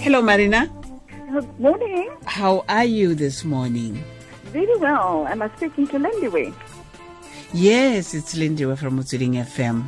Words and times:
Hello, 0.00 0.22
Marina. 0.22 0.66
Good 1.30 1.60
morning. 1.60 2.10
How 2.24 2.64
are 2.70 2.84
you 2.86 3.14
this 3.14 3.44
morning? 3.44 4.02
Very 4.44 4.74
well. 4.78 5.26
Am 5.28 5.42
I 5.42 5.50
speaking 5.56 5.86
to 5.88 5.98
Lindy 5.98 6.54
Yes, 7.52 8.14
it's 8.14 8.34
Lindy 8.34 8.64
from 8.76 8.98
Motsweding 8.98 9.34
FM. 9.34 9.84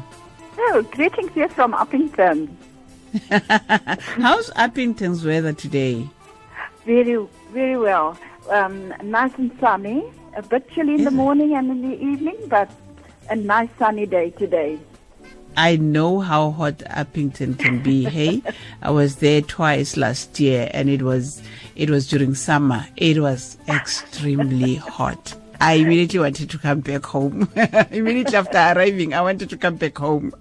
Oh, 0.58 0.82
greetings 0.90 1.32
here 1.32 1.48
from 1.48 1.72
Upington. 1.72 2.48
How's 4.20 4.50
Upington's 4.50 5.24
weather 5.24 5.54
today? 5.54 6.06
Very, 6.84 7.26
very 7.50 7.78
well. 7.78 8.18
Um, 8.50 8.92
nice 9.02 9.32
and 9.38 9.50
sunny. 9.58 10.04
A 10.36 10.42
bit 10.42 10.70
chilly 10.72 10.94
in 10.94 11.00
Is 11.00 11.06
the 11.06 11.10
it? 11.10 11.14
morning 11.14 11.54
and 11.54 11.70
in 11.70 11.90
the 11.90 11.96
evening, 12.02 12.36
but 12.48 12.70
a 13.30 13.36
nice 13.36 13.70
sunny 13.78 14.04
day 14.04 14.28
today. 14.28 14.78
I 15.56 15.76
know 15.76 16.20
how 16.20 16.50
hot 16.50 16.78
Upington 16.78 17.58
can 17.58 17.82
be. 17.82 18.04
hey, 18.04 18.42
I 18.82 18.90
was 18.90 19.16
there 19.16 19.42
twice 19.42 19.96
last 19.96 20.40
year, 20.40 20.70
and 20.72 20.88
it 20.88 21.02
was 21.02 21.42
it 21.76 21.90
was 21.90 22.08
during 22.08 22.34
summer. 22.34 22.86
It 22.96 23.18
was 23.18 23.58
extremely 23.68 24.76
hot. 24.76 25.34
I 25.60 25.74
immediately 25.74 26.20
wanted 26.20 26.50
to 26.50 26.58
come 26.58 26.80
back 26.80 27.04
home. 27.04 27.48
immediately 27.90 28.36
after 28.36 28.58
arriving, 28.58 29.14
I 29.14 29.22
wanted 29.22 29.48
to 29.50 29.56
come 29.56 29.76
back 29.76 29.98
home. 29.98 30.32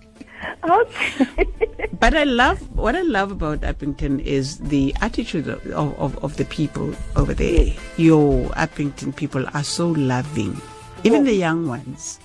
Okay. 0.64 1.46
But 2.02 2.16
I 2.16 2.24
love 2.24 2.58
what 2.76 2.96
I 2.96 3.04
love 3.04 3.32
about 3.32 3.62
Upington 3.62 4.24
is 4.24 4.58
the 4.58 4.92
attitude 5.02 5.48
of, 5.48 5.64
of, 5.68 6.18
of 6.24 6.36
the 6.36 6.46
people 6.46 6.96
over 7.16 7.32
there. 7.32 7.76
Your 7.98 8.50
Upington 8.58 9.16
people 9.16 9.46
are 9.54 9.64
so 9.64 9.90
loving, 9.90 10.60
even 11.04 11.26
the 11.26 11.34
young 11.34 11.68
ones. 11.68 12.20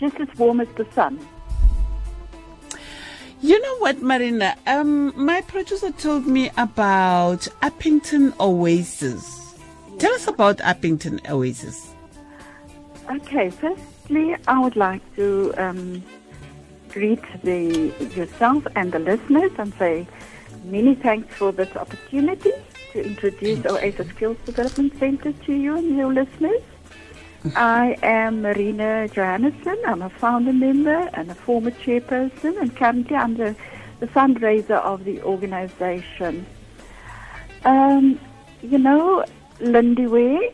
Just 0.00 0.18
as 0.18 0.28
warm 0.38 0.62
as 0.62 0.68
the 0.76 0.86
sun. 0.94 1.20
You 3.40 3.60
know 3.62 3.78
what, 3.78 4.02
Marina? 4.02 4.56
Um, 4.66 5.12
my 5.16 5.42
producer 5.42 5.92
told 5.92 6.26
me 6.26 6.50
about 6.56 7.42
Upington 7.62 8.34
Oasis. 8.40 9.54
Tell 9.98 10.12
us 10.14 10.26
about 10.26 10.58
Upington 10.58 11.28
Oasis. 11.30 11.94
Okay, 13.08 13.50
firstly, 13.50 14.34
I 14.48 14.58
would 14.58 14.74
like 14.74 15.02
to 15.14 15.54
um, 15.56 16.02
greet 16.88 17.22
the 17.44 17.94
yourself 18.16 18.66
and 18.74 18.90
the 18.90 18.98
listeners 18.98 19.52
and 19.56 19.72
say 19.74 20.06
many 20.64 20.96
thanks 20.96 21.32
for 21.34 21.52
this 21.52 21.74
opportunity 21.76 22.50
to 22.92 23.04
introduce 23.04 23.64
Oasis 23.64 24.08
Skills 24.08 24.36
Development 24.46 24.92
Center 24.98 25.32
to 25.32 25.52
you 25.52 25.76
and 25.76 25.96
your 25.96 26.12
listeners. 26.12 26.62
I 27.54 27.96
am 28.02 28.42
Marina 28.42 29.08
Johannesson. 29.08 29.76
I'm 29.86 30.02
a 30.02 30.10
founder 30.10 30.52
member 30.52 31.08
and 31.14 31.30
a 31.30 31.34
former 31.34 31.70
chairperson, 31.70 32.60
and 32.60 32.74
currently 32.76 33.16
I'm 33.16 33.36
the, 33.36 33.54
the 34.00 34.06
fundraiser 34.08 34.82
of 34.82 35.04
the 35.04 35.22
organization. 35.22 36.46
Um, 37.64 38.18
you 38.60 38.78
know, 38.78 39.24
Lindywe, 39.60 40.52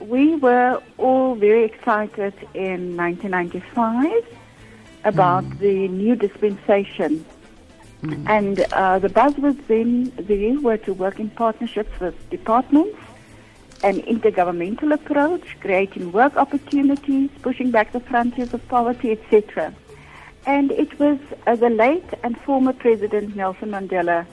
we 0.00 0.36
were 0.36 0.80
all 0.98 1.34
very 1.34 1.64
excited 1.64 2.34
in 2.54 2.96
1995 2.96 4.38
about 5.04 5.58
the 5.58 5.88
new 5.88 6.14
dispensation. 6.14 7.24
And 8.26 8.60
uh, 8.72 8.98
the 8.98 9.08
buzzwords 9.08 9.64
then 9.68 10.12
there 10.16 10.60
were 10.60 10.76
to 10.78 10.92
work 10.92 11.20
in 11.20 11.30
partnerships 11.30 12.00
with 12.00 12.30
departments, 12.30 12.98
an 13.82 14.00
intergovernmental 14.02 14.92
approach, 14.94 15.56
creating 15.60 16.12
work 16.12 16.36
opportunities, 16.36 17.30
pushing 17.42 17.70
back 17.70 17.92
the 17.92 18.00
frontiers 18.00 18.54
of 18.54 18.66
poverty, 18.68 19.10
etc. 19.12 19.74
And 20.46 20.70
it 20.72 20.98
was 20.98 21.18
uh, 21.46 21.56
the 21.56 21.70
late 21.70 22.10
and 22.22 22.38
former 22.40 22.72
President 22.72 23.36
Nelson 23.36 23.70
Mandela 23.70 24.26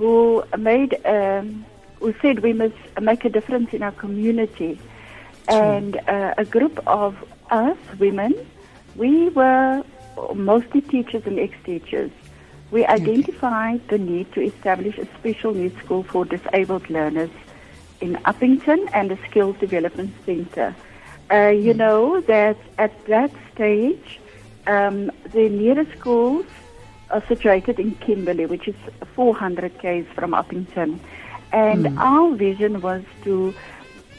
who 0.00 0.42
made, 0.56 0.98
um, 1.04 1.66
who 1.98 2.14
said 2.22 2.40
we 2.40 2.54
must 2.54 2.74
make 3.00 3.22
a 3.26 3.28
difference 3.28 3.74
in 3.74 3.82
our 3.82 3.92
community. 3.92 4.80
And 5.46 5.96
uh, 6.08 6.34
a 6.38 6.44
group 6.46 6.80
of 6.86 7.16
us 7.50 7.76
women, 7.98 8.34
we 8.96 9.28
were 9.28 9.84
mostly 10.34 10.80
teachers 10.80 11.22
and 11.26 11.38
ex-teachers. 11.38 12.10
We 12.70 12.86
identified 12.86 13.86
the 13.88 13.98
need 13.98 14.32
to 14.32 14.40
establish 14.40 14.96
a 14.96 15.06
special 15.18 15.52
needs 15.52 15.78
school 15.80 16.02
for 16.02 16.24
disabled 16.24 16.88
learners 16.88 17.30
in 18.00 18.14
Upington 18.24 18.88
and 18.92 19.12
a 19.12 19.18
skills 19.28 19.56
development 19.58 20.12
center. 20.24 20.74
Uh, 21.30 21.48
you 21.48 21.74
know 21.74 22.20
that 22.22 22.56
at 22.78 22.92
that 23.06 23.30
stage, 23.54 24.18
um, 24.66 25.10
the 25.32 25.48
nearest 25.48 25.92
schools 25.98 26.46
are 27.10 27.22
situated 27.26 27.78
in 27.78 27.94
Kimberley, 27.96 28.46
which 28.46 28.68
is 28.68 28.74
400 29.14 29.78
k's 29.78 30.06
from 30.14 30.32
Upington. 30.32 30.98
And 31.52 31.98
our 31.98 32.34
vision 32.34 32.80
was 32.80 33.02
to 33.24 33.54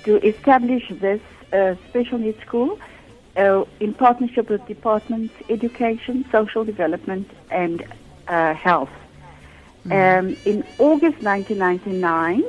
to 0.04 0.18
establish 0.28 0.90
this 0.90 1.22
uh, 1.54 1.76
special 1.90 2.18
needs 2.18 2.42
school 2.42 2.80
uh, 3.38 3.64
in 3.80 3.94
partnership 3.94 4.50
with 4.50 4.66
departments 4.68 5.34
education, 5.50 6.26
social 6.32 6.66
development, 6.66 7.30
and 7.50 7.86
uh, 8.28 8.54
health. 8.54 8.90
Um, 9.86 10.38
in 10.46 10.64
August 10.78 11.22
1999, 11.24 12.44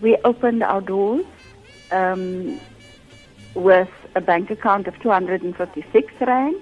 we 0.00 0.16
opened 0.24 0.62
our 0.62 0.80
doors 0.80 1.26
um, 1.90 2.60
with 3.54 3.90
a 4.14 4.20
bank 4.20 4.50
account 4.50 4.86
of 4.86 4.98
256 5.00 6.12
rand, 6.20 6.56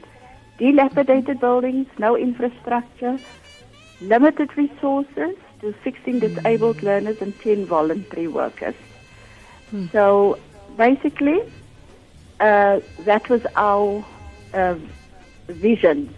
dilapidated 0.59 1.41
buildings, 1.41 1.87
no 1.99 2.17
infrastructure, 2.17 3.19
limited 4.01 4.57
resources 4.57 5.37
to 5.61 5.75
16 5.85 6.19
disabled 6.21 6.83
learners 6.83 7.17
and 7.21 7.39
10 7.41 7.67
voluntary 7.67 8.29
workers. 8.29 8.75
So 9.93 10.39
basically, 10.77 11.41
uh, 12.41 12.81
that 13.01 13.29
was 13.29 13.41
our 13.57 14.05
uh, 14.55 14.77
vision. 15.49 16.15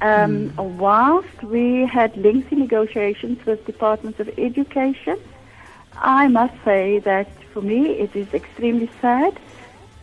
Um, 0.00 0.54
Whilst 0.56 1.42
we 1.42 1.84
had 1.86 2.16
lengthy 2.16 2.56
negotiations 2.56 3.44
with 3.44 3.64
departments 3.66 4.20
of 4.20 4.30
education, 4.38 5.18
I 5.96 6.28
must 6.28 6.54
say 6.64 6.98
that 7.00 7.28
for 7.52 7.62
me 7.62 7.90
it 7.98 8.14
is 8.14 8.32
extremely 8.32 8.90
sad 9.00 9.38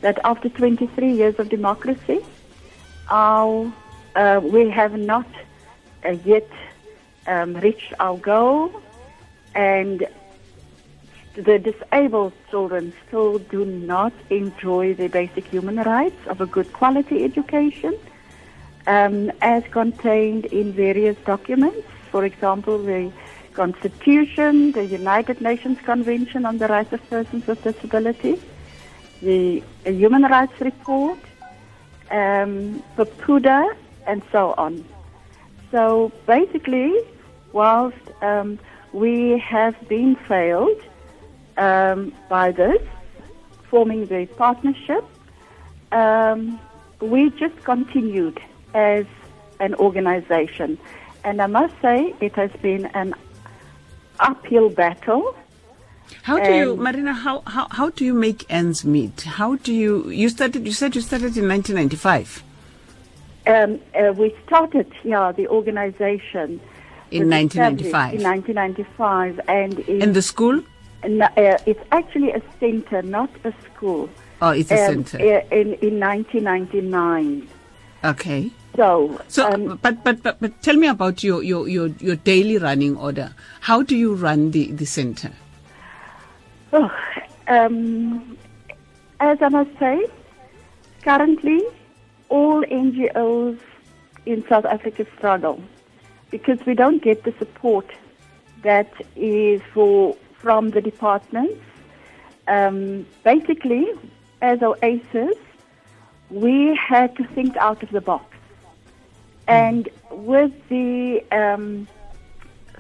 that 0.02 0.20
after 0.24 0.50
23 0.50 1.14
years 1.14 1.36
of 1.40 1.50
democracy, 1.50 2.20
our, 3.10 3.72
uh, 4.16 4.40
we 4.44 4.70
have 4.70 4.98
not 4.98 5.28
uh, 6.06 6.12
yet 6.24 6.50
um, 7.26 7.56
reached 7.56 7.94
our 8.00 8.18
goal, 8.18 8.72
and 9.56 10.08
the 11.34 11.60
disabled 11.60 12.34
children 12.50 12.94
still 13.08 13.40
do 13.40 13.66
not 13.66 14.14
enjoy 14.30 14.94
the 14.94 15.08
basic 15.08 15.48
human 15.48 15.78
rights 15.78 16.20
of 16.28 16.42
a 16.42 16.46
good 16.46 16.72
quality 16.74 17.24
education 17.24 17.98
um, 18.88 19.32
as 19.42 19.64
contained 19.72 20.46
in 20.46 20.74
various 20.74 21.18
documents. 21.26 21.88
For 22.12 22.24
example, 22.24 22.78
the 22.80 23.12
Constitution, 23.58 24.72
the 24.72 24.86
United 24.86 25.42
Nations 25.42 25.80
Convention 25.84 26.46
on 26.46 26.60
the 26.60 26.68
Rights 26.68 26.94
of 26.94 27.02
Persons 27.10 27.48
with 27.48 27.64
Disabilities, 27.64 28.40
the 29.22 29.64
Human 29.84 30.22
Rights 30.22 30.62
Report, 30.62 31.20
um, 32.12 32.84
PEPUDA, 32.96 33.76
and 34.06 34.22
so 34.32 34.54
on. 34.66 34.86
So 35.72 36.12
basically, 36.28 36.94
whilst 37.52 38.06
um, 38.22 38.60
we 38.94 39.40
have 39.40 39.76
been 39.90 40.16
failed 40.16 40.82
um, 41.58 42.14
by 42.30 42.52
this, 42.52 42.84
forming 43.72 44.06
the 44.06 44.28
partnership, 44.38 45.04
um, 45.92 46.60
we 47.02 47.32
just 47.32 47.58
continued 47.64 48.40
as 48.76 49.06
an 49.60 49.74
organization. 49.88 50.78
And 51.24 51.42
I 51.42 51.48
must 51.48 51.74
say, 51.82 52.14
it 52.22 52.36
has 52.36 52.52
been 52.62 52.86
an 53.02 53.16
uphill 54.20 54.70
battle. 54.70 55.36
How 56.24 56.40
do 56.40 56.54
you, 56.54 56.76
Marina? 56.78 57.14
How, 57.14 57.42
how 57.48 57.68
how 57.72 57.90
do 57.90 58.06
you 58.06 58.14
make 58.14 58.46
ends 58.50 58.86
meet? 58.86 59.22
How 59.22 59.56
do 59.56 59.74
you 59.74 60.10
you 60.10 60.30
started? 60.30 60.66
You 60.66 60.72
said 60.72 60.96
you 60.96 61.02
started 61.02 61.36
in 61.38 61.48
1995. 61.48 62.44
Um, 63.48 63.80
uh, 63.96 64.12
we 64.14 64.36
started, 64.46 64.92
yeah, 65.04 65.32
the 65.32 65.48
organization 65.48 66.60
In 67.12 67.30
1995. 67.30 68.14
In 68.16 68.24
1995, 68.24 69.40
and 69.48 69.80
in, 69.80 70.02
In 70.02 70.12
the 70.14 70.22
school? 70.22 70.60
uh, 71.04 71.58
it's 71.66 71.84
actually 71.94 72.32
a 72.32 72.42
center, 72.60 73.02
not 73.02 73.30
a 73.46 73.54
school. 73.74 74.10
Oh, 74.42 74.50
it's 74.50 74.70
a 74.72 74.76
Um, 74.76 75.06
center. 75.06 75.18
uh, 75.18 75.56
in 75.56 75.74
in 75.76 76.00
1999. 76.00 77.48
Okay. 78.04 78.52
So, 78.78 79.20
So, 79.28 79.52
um, 79.52 79.80
but, 79.82 80.04
but 80.04 80.22
but 80.22 80.40
but 80.40 80.62
tell 80.62 80.76
me 80.76 80.88
about 80.88 81.24
your 81.24 81.42
your 81.42 81.68
your 81.68 81.88
your 82.00 82.16
daily 82.16 82.60
running 82.60 82.96
order. 82.96 83.34
How 83.62 83.82
do 83.82 83.98
you 83.98 84.14
run 84.14 84.52
the 84.52 84.72
the 84.72 84.86
center? 84.86 85.32
oh, 86.74 86.90
um, 87.48 88.38
as 89.20 89.42
I 89.42 89.50
must 89.50 89.72
say, 89.80 90.06
currently 91.02 91.64
all 92.30 92.64
NGOs 92.66 93.58
in 94.28 94.48
South 94.48 94.66
Africa 94.66 95.08
struggle 95.18 95.60
because 96.30 96.64
we 96.68 96.76
don't 96.76 97.02
get 97.02 97.24
the 97.24 97.34
support 97.40 97.90
that 98.62 98.94
is 99.16 99.60
for 99.74 100.16
from 100.34 100.70
the 100.70 100.82
departments. 100.82 101.64
Um, 102.48 103.08
basically, 103.24 103.88
as 104.44 104.62
Oasis, 104.62 105.36
we 106.30 106.76
had 106.76 107.16
to 107.16 107.24
think 107.30 107.58
out 107.58 107.82
of 107.82 107.90
the 107.90 108.02
box. 108.02 108.37
And 109.48 109.90
with 110.12 110.52
the 110.70 111.24
um, 111.32 111.88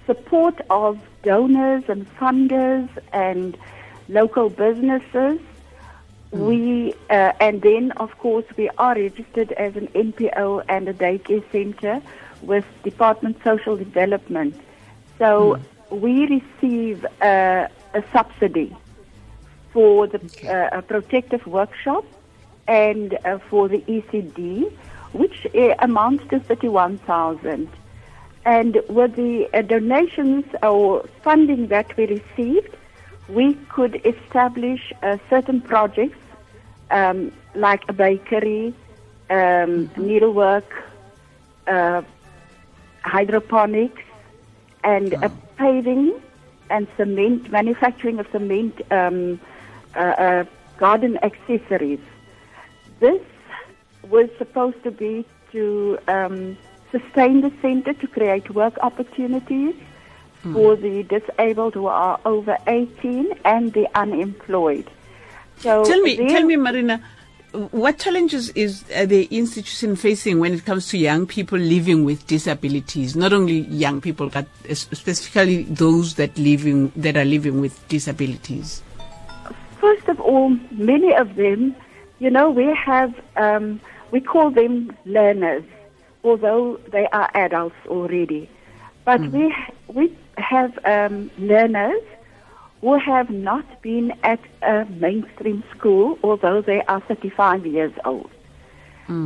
support 0.06 0.60
of 0.69 1.00
donors 1.24 1.84
and 1.88 2.10
funders 2.18 2.90
and 3.14 3.58
local 4.10 4.50
businesses, 4.50 5.40
we 6.31 6.94
uh, 7.10 7.31
and 7.40 7.62
then 7.62 7.92
of 7.94 8.18
course 8.18 8.46
we 8.58 8.69
are 8.78 8.96
registered 8.96 9.54
as 9.54 9.75
an 9.75 9.88
NPO 9.90 10.66
and 10.68 10.90
a 10.90 10.94
daycare 10.94 11.44
center 11.52 12.02
with 12.42 12.66
Department 12.84 13.38
Social 13.44 13.78
Development. 13.78 14.54
So 15.18 15.60
we 15.90 16.28
receive 16.28 17.06
uh, 17.22 17.68
a 17.94 18.04
subsidy 18.12 18.75
for 19.72 20.08
the 20.08 20.19
uh, 20.48 20.80
a 20.80 20.81
protective 20.81 21.46
workshop 21.48 22.06
and 22.68 23.18
uh, 23.24 23.38
for 23.50 23.68
the 23.69 23.80
ECD, 23.81 24.72
which 25.18 25.48
uh, 25.54 25.75
amounts 25.80 26.28
to 26.30 26.40
31,000. 26.40 27.69
And 28.46 28.81
with 28.88 29.16
the 29.16 29.50
uh, 29.54 29.62
donations 29.62 30.46
or 30.64 31.08
funding 31.24 31.68
that 31.68 31.96
we 31.98 32.06
received, 32.06 32.75
we 33.28 33.56
could 33.69 34.02
establish 34.06 34.94
uh, 35.04 35.18
certain 35.30 35.60
projects 35.62 36.19
um, 36.92 37.31
like 37.56 37.84
a 37.90 37.94
bakery, 37.94 38.74
um, 39.30 39.90
needlework, 39.98 40.72
uh, 41.68 42.02
hydroponics, 43.04 44.04
and 44.84 45.14
a 45.14 45.30
paving 45.58 46.14
and 46.69 46.88
cement, 46.96 47.52
manufacturing 47.52 48.19
of 48.19 48.28
cement, 48.31 48.80
um, 48.92 49.40
uh, 49.96 50.00
uh, 50.00 50.46
garden 50.78 51.18
accessories. 51.24 52.00
This 53.00 53.22
was 54.09 54.30
supposed 54.38 54.81
to 54.83 54.92
be 54.92 55.25
to 55.51 55.98
um, 56.07 56.57
sustain 56.92 57.42
the 57.42 57.51
center, 57.62 57.94
to 57.94 58.07
create 58.07 58.50
work 58.51 58.77
opportunities 58.81 59.75
for 60.54 60.75
the 60.75 61.04
disabled 61.04 61.74
who 61.74 61.88
are 61.88 62.19
over 62.25 62.57
18 62.68 63.33
and 63.44 63.74
the 63.74 63.88
unemployed. 63.95 64.89
So 65.57 65.83
Tell 65.83 66.01
me, 66.01 66.15
tell 66.15 66.44
me, 66.44 66.56
Marina, 66.56 67.04
what 67.71 67.98
challenges 67.98 68.50
is 68.50 68.83
the 68.83 69.25
institution 69.31 69.95
facing 69.95 70.39
when 70.39 70.54
it 70.54 70.65
comes 70.65 70.89
to 70.89 70.98
young 70.98 71.25
people 71.25 71.57
living 71.57 72.06
with 72.06 72.27
disabilities? 72.27 73.15
Not 73.15 73.33
only 73.33 73.62
young 73.62 74.00
people, 74.01 74.30
but 74.30 74.48
specifically 74.74 75.63
those 75.63 76.15
that 76.15 76.38
living 76.38 76.92
that 76.95 77.18
are 77.18 77.25
living 77.25 77.59
with 77.59 77.88
disabilities. 77.88 78.83
First 79.80 80.07
of 80.07 80.19
all, 80.19 80.50
many 80.71 81.13
of 81.15 81.36
them, 81.36 81.75
you 82.19 82.30
know, 82.30 82.50
we 82.50 82.65
have, 82.75 83.13
um, 83.38 83.80
we 84.12 84.21
call 84.21 84.50
them 84.51 84.95
learners, 85.06 85.63
although 86.24 86.80
they 86.92 87.07
are 87.07 87.30
adults 87.33 87.75
already. 87.88 88.50
But 89.06 89.27
we, 89.31 89.54
we 89.88 90.15
have 90.38 90.77
um, 90.86 91.31
learners 91.38 92.01
who 92.81 92.98
have 93.00 93.30
not 93.30 93.81
been 93.81 94.13
at 94.24 94.39
a 94.62 94.86
mainstream 94.86 95.63
school, 95.75 96.19
although 96.24 96.62
they 96.62 96.81
are 96.83 97.00
35 97.01 97.65
years 97.65 97.94
old. 98.06 98.30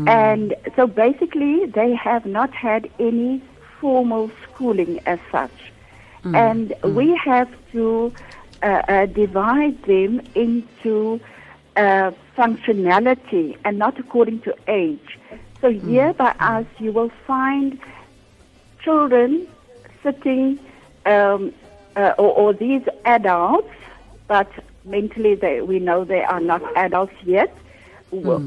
And 0.08 0.56
so 0.76 0.88
basically, 0.88 1.66
they 1.66 1.94
have 1.96 2.26
not 2.26 2.52
had 2.54 2.90
any 3.00 3.42
formal 3.80 4.32
schooling 4.44 5.00
as 5.06 5.20
such. 5.32 5.52
And 6.36 6.74
we 6.84 7.16
have 7.16 7.50
to 7.74 8.14
uh, 8.62 8.66
uh, 8.88 9.06
divide 9.08 9.82
them 9.84 10.22
into 10.36 11.20
uh, 11.76 12.12
functionality 12.42 13.56
and 13.66 13.78
not 13.78 14.00
according 14.00 14.42
to 14.42 14.54
age. 14.68 15.20
So 15.62 15.70
here 15.72 16.14
by 16.14 16.34
us, 16.40 16.66
you 16.80 16.92
will 16.92 17.12
find 17.28 17.80
children 18.84 19.48
sitting, 20.04 20.60
um, 21.06 21.54
uh, 21.96 22.14
or, 22.18 22.32
or 22.42 22.54
these 22.54 22.82
adults, 23.06 23.70
but 24.28 24.50
mentally 24.86 25.36
they, 25.36 25.62
we 25.62 25.80
know 25.80 26.04
they 26.04 26.24
are 26.24 26.40
not 26.40 26.62
adults 26.76 27.14
yet, 27.24 27.56
w- 28.12 28.42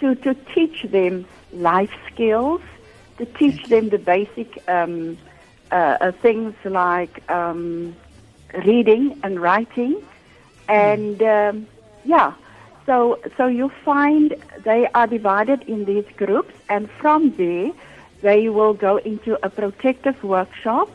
to, 0.00 0.14
to 0.16 0.34
teach 0.54 0.84
them 0.90 1.26
life 1.52 1.90
skills, 2.12 2.60
to 3.18 3.26
teach 3.26 3.60
them 3.68 3.90
the 3.90 3.98
basic 3.98 4.62
um, 4.68 5.18
uh, 5.70 5.96
uh, 6.00 6.12
things 6.22 6.54
like 6.64 7.22
um, 7.30 7.96
reading 8.66 9.20
and 9.22 9.40
writing, 9.40 10.00
and 10.68 11.22
um, 11.22 11.66
yeah. 12.04 12.32
So, 12.86 13.18
so 13.36 13.46
you 13.46 13.68
find 13.84 14.34
they 14.62 14.86
are 14.94 15.06
divided 15.06 15.62
in 15.62 15.84
these 15.84 16.06
groups, 16.16 16.54
and 16.68 16.88
from 16.88 17.30
there, 17.36 17.72
they 18.22 18.48
will 18.48 18.74
go 18.74 18.96
into 18.98 19.38
a 19.44 19.50
protective 19.50 20.22
workshop, 20.22 20.88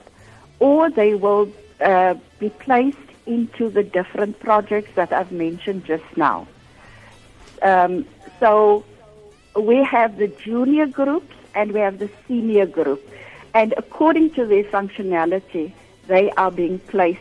or 0.59 0.89
they 0.89 1.15
will 1.15 1.51
uh, 1.81 2.15
be 2.39 2.49
placed 2.49 2.97
into 3.25 3.69
the 3.69 3.83
different 3.83 4.39
projects 4.39 4.91
that 4.95 5.11
I've 5.11 5.31
mentioned 5.31 5.85
just 5.85 6.05
now. 6.15 6.47
Um, 7.61 8.05
so 8.39 8.83
we 9.55 9.83
have 9.83 10.17
the 10.17 10.27
junior 10.27 10.87
groups 10.87 11.35
and 11.53 11.71
we 11.71 11.79
have 11.79 11.99
the 11.99 12.09
senior 12.27 12.65
group. 12.65 13.07
And 13.53 13.73
according 13.77 14.31
to 14.31 14.45
their 14.45 14.63
functionality, 14.63 15.73
they 16.07 16.31
are 16.31 16.51
being 16.51 16.79
placed. 16.79 17.19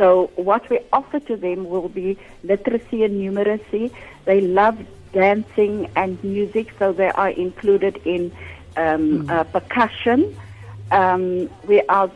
So 0.00 0.30
what 0.36 0.66
we 0.70 0.78
offer 0.94 1.20
to 1.20 1.36
them 1.36 1.68
will 1.68 1.90
be 1.90 2.16
literacy 2.42 3.04
and 3.04 3.20
numeracy. 3.20 3.92
They 4.24 4.40
love 4.40 4.78
dancing 5.12 5.90
and 5.94 6.24
music, 6.24 6.72
so 6.78 6.94
they 6.94 7.10
are 7.10 7.28
included 7.28 8.00
in 8.06 8.32
um, 8.78 9.28
uh, 9.28 9.44
percussion. 9.44 10.34
Um, 10.90 11.50
we 11.66 11.82
are 11.82 12.10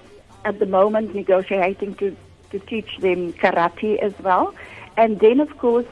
at 0.47 0.61
the 0.61 0.65
moment 0.65 1.15
negotiating 1.15 1.97
to, 1.97 2.17
to 2.53 2.59
teach 2.59 2.97
them 3.01 3.35
karate 3.35 3.99
as 3.99 4.19
well. 4.21 4.55
And 4.97 5.21
then, 5.21 5.41
of 5.41 5.59
course, 5.59 5.85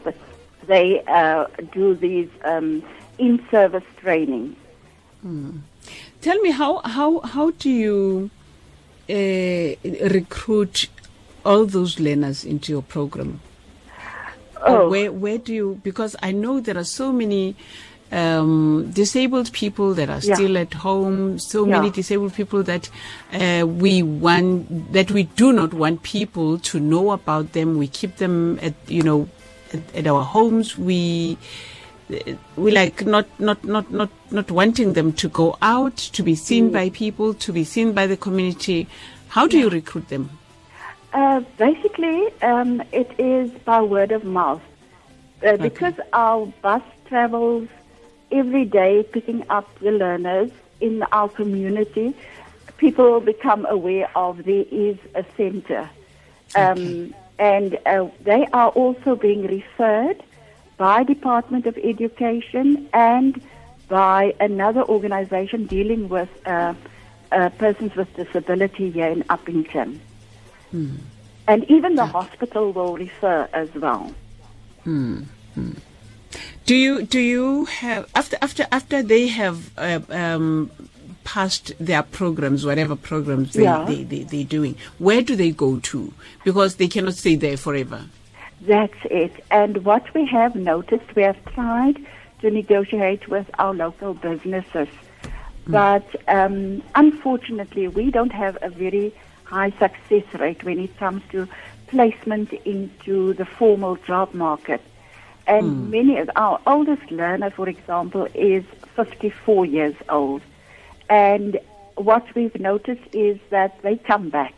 they 0.66 1.02
uh, 1.06 1.44
do 1.72 1.94
these 1.94 2.30
um, 2.44 2.82
in-service 3.18 3.84
training. 3.98 4.56
Tell 6.22 6.38
me 6.40 6.52
how 6.52 6.80
how 6.84 7.20
how 7.20 7.50
do 7.50 7.68
you 7.68 8.30
uh, 9.10 9.76
recruit 10.08 10.88
all 11.44 11.64
those 11.66 11.98
learners 12.00 12.44
into 12.44 12.72
your 12.72 12.82
program? 12.82 13.40
Oh. 14.64 14.88
where 14.88 15.10
where 15.10 15.38
do 15.38 15.52
you? 15.52 15.80
Because 15.82 16.14
I 16.22 16.30
know 16.30 16.60
there 16.60 16.78
are 16.78 16.84
so 16.84 17.10
many 17.12 17.56
um, 18.12 18.90
disabled 18.92 19.50
people 19.52 19.92
that 19.94 20.08
are 20.08 20.20
Yeah. 20.22 20.34
still 20.36 20.56
at 20.56 20.72
home. 20.74 21.38
So 21.40 21.66
Yeah. 21.66 21.80
many 21.80 21.90
disabled 21.90 22.34
people 22.34 22.62
that 22.64 22.88
uh, 23.32 23.66
we 23.66 24.04
want 24.04 24.92
that 24.92 25.10
we 25.10 25.24
do 25.24 25.52
not 25.52 25.74
want 25.74 26.02
people 26.04 26.58
to 26.60 26.78
know 26.78 27.10
about 27.10 27.54
them. 27.54 27.76
We 27.76 27.88
keep 27.88 28.16
them 28.16 28.58
at 28.62 28.74
you 28.86 29.02
know 29.02 29.28
at, 29.72 29.80
at 29.96 30.06
our 30.06 30.22
homes. 30.22 30.78
We 30.78 31.36
we 32.56 32.70
like 32.70 33.04
not 33.04 33.26
not 33.40 33.64
not 33.64 33.90
not 33.90 34.10
not 34.30 34.50
wanting 34.50 34.92
them 34.92 35.12
to 35.14 35.28
go 35.28 35.56
out 35.62 35.96
to 35.96 36.22
be 36.22 36.34
seen 36.36 36.68
Mm. 36.68 36.72
by 36.72 36.90
people 36.90 37.34
to 37.34 37.52
be 37.52 37.64
seen 37.64 37.92
by 37.92 38.06
the 38.06 38.16
community 38.16 38.86
how 39.28 39.46
do 39.48 39.58
you 39.58 39.70
recruit 39.70 40.08
them 40.08 40.28
Uh, 41.12 41.40
basically, 41.58 42.28
um, 42.42 42.82
it 42.92 43.10
is 43.18 43.50
by 43.64 43.80
word 43.82 44.12
of 44.12 44.24
mouth. 44.24 44.62
Uh, 45.44 45.56
because 45.56 45.94
our 46.12 46.46
bus 46.62 46.82
travels 47.06 47.68
every 48.30 48.64
day 48.64 49.02
picking 49.02 49.44
up 49.50 49.68
the 49.80 49.90
learners 49.90 50.50
in 50.80 51.02
our 51.12 51.28
community, 51.28 52.14
people 52.78 53.20
become 53.20 53.66
aware 53.66 54.08
of 54.16 54.44
there 54.44 54.64
is 54.70 54.96
a 55.14 55.24
center. 55.36 55.90
Um, 56.54 57.14
And 57.38 57.76
uh, 57.86 58.08
they 58.22 58.46
are 58.52 58.68
also 58.68 59.16
being 59.16 59.42
referred 59.46 60.22
by 60.76 61.02
Department 61.02 61.66
of 61.66 61.76
Education 61.82 62.88
and 62.92 63.40
by 63.88 64.34
another 64.38 64.84
organization 64.84 65.66
dealing 65.66 66.08
with 66.08 66.28
uh, 66.46 66.74
uh, 67.32 67.48
persons 67.58 67.96
with 67.96 68.14
disability 68.14 68.90
here 68.90 69.08
in 69.08 69.22
Upington. 69.24 69.98
And 70.72 71.64
even 71.70 71.94
the 71.96 72.06
hospital 72.06 72.72
will 72.72 72.96
refer 72.96 73.48
as 73.52 73.68
well. 73.74 74.14
do 76.64 76.74
you 76.74 77.02
do 77.02 77.20
you 77.20 77.64
have 77.66 78.08
after 78.14 78.36
after 78.40 78.66
after 78.72 79.02
they 79.02 79.26
have 79.28 79.70
uh, 79.78 80.00
um, 80.10 80.70
passed 81.24 81.72
their 81.78 82.02
programs 82.02 82.64
whatever 82.64 82.96
programs 82.96 83.52
they, 83.52 83.64
Yeah. 83.64 83.84
they, 83.86 84.02
they 84.02 84.22
they're 84.24 84.44
doing 84.58 84.76
where 84.98 85.22
do 85.22 85.36
they 85.36 85.50
go 85.50 85.78
to 85.90 86.12
because 86.44 86.76
they 86.76 86.88
cannot 86.88 87.14
stay 87.14 87.36
there 87.36 87.56
forever 87.56 88.00
That's 88.62 89.00
it. 89.22 89.32
And 89.50 89.84
what 89.84 90.04
we 90.14 90.24
have 90.26 90.54
noticed, 90.54 91.08
we 91.16 91.22
have 91.30 91.40
tried 91.46 91.96
to 92.42 92.46
negotiate 92.50 93.26
with 93.28 93.48
our 93.58 93.74
local 93.74 94.14
businesses. 94.14 94.88
But 95.66 96.06
um, 96.28 96.82
unfortunately, 96.94 97.88
we 97.88 98.12
don't 98.16 98.30
have 98.44 98.56
a 98.62 98.70
very 98.70 99.12
high 99.52 99.70
success 99.78 100.24
rate 100.40 100.64
when 100.64 100.78
it 100.78 100.96
comes 100.96 101.22
to 101.30 101.46
placement 101.88 102.52
into 102.64 103.34
the 103.34 103.44
formal 103.44 103.96
job 103.96 104.32
market. 104.32 104.80
And 105.46 105.64
mm. 105.64 105.90
many 105.90 106.16
of 106.18 106.30
our 106.36 106.58
oldest 106.66 107.10
learner, 107.10 107.50
for 107.50 107.68
example, 107.68 108.26
is 108.34 108.64
54 108.96 109.66
years 109.66 109.94
old. 110.08 110.40
And 111.10 111.60
what 111.96 112.24
we've 112.34 112.58
noticed 112.58 113.08
is 113.12 113.38
that 113.50 113.80
they 113.82 113.96
come 113.96 114.30
back 114.30 114.54